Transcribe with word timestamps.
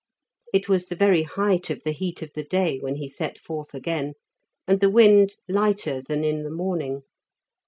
It 0.51 0.67
was 0.67 0.87
the 0.87 0.95
very 0.95 1.21
height 1.21 1.69
of 1.69 1.83
the 1.83 1.91
heat 1.91 2.23
of 2.23 2.33
the 2.33 2.41
day 2.43 2.79
when 2.79 2.95
he 2.95 3.07
set 3.07 3.37
forth 3.37 3.75
again, 3.75 4.13
and 4.67 4.79
the 4.79 4.89
wind 4.89 5.35
lighter 5.47 6.01
than 6.01 6.23
in 6.23 6.41
the 6.41 6.49
morning. 6.49 7.03